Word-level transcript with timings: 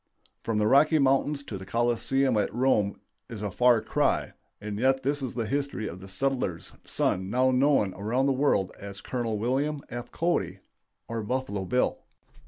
From 0.41 0.57
the 0.57 0.65
Rocky 0.65 0.97
Mountains 0.97 1.43
to 1.43 1.59
the 1.59 1.65
Colosseum 1.67 2.35
at 2.35 2.51
Rome 2.51 2.99
is 3.29 3.43
a 3.43 3.51
"far 3.51 3.81
cry," 3.83 4.33
and 4.59 4.79
yet 4.79 5.03
that 5.03 5.21
is 5.21 5.35
the 5.35 5.45
history 5.45 5.87
of 5.87 5.99
the 5.99 6.07
settler's 6.07 6.71
son 6.85 7.29
now 7.29 7.51
known 7.51 7.93
around 7.95 8.25
the 8.25 8.31
world 8.33 8.71
as 8.79 8.99
Col. 8.99 9.37
William 9.37 9.83
F. 9.89 10.11
Cody, 10.11 10.57
or 11.07 11.21
"Buffalo 11.21 11.65
Bill." 11.65 11.99